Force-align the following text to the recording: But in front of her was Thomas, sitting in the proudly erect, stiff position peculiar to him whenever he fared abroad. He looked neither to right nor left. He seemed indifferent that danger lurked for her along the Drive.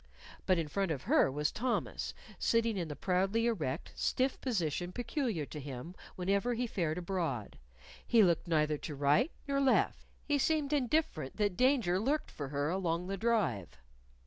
But 0.47 0.57
in 0.57 0.67
front 0.67 0.89
of 0.89 1.03
her 1.03 1.29
was 1.29 1.51
Thomas, 1.51 2.15
sitting 2.39 2.75
in 2.75 2.87
the 2.87 2.95
proudly 2.95 3.45
erect, 3.45 3.91
stiff 3.93 4.41
position 4.41 4.91
peculiar 4.91 5.45
to 5.45 5.59
him 5.59 5.93
whenever 6.15 6.55
he 6.55 6.65
fared 6.65 6.97
abroad. 6.97 7.59
He 8.07 8.23
looked 8.23 8.47
neither 8.47 8.79
to 8.79 8.95
right 8.95 9.29
nor 9.47 9.61
left. 9.61 10.07
He 10.25 10.39
seemed 10.39 10.73
indifferent 10.73 11.37
that 11.37 11.55
danger 11.55 11.99
lurked 11.99 12.31
for 12.31 12.47
her 12.47 12.71
along 12.71 13.05
the 13.09 13.15
Drive. 13.17 13.77